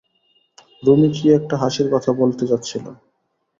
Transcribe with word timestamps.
রুমী 0.83 1.09
কী 1.15 1.25
একটা 1.29 1.55
হাসির 1.57 1.87
কথা 1.93 2.11
বলতে 2.13 2.43
যাচ্ছিল। 2.47 2.85